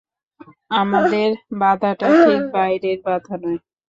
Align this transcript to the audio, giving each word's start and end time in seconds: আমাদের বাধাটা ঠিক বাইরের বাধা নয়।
আমাদের 0.73 1.29
বাধাটা 1.59 2.07
ঠিক 2.19 2.41
বাইরের 2.53 2.97
বাধা 3.05 3.35
নয়। 3.41 3.59